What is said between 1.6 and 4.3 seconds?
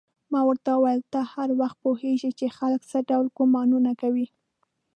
وخت پوهېږې چې خلک څه ډول ګومانونه کوي؟